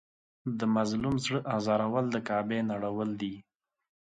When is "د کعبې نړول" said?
2.11-3.09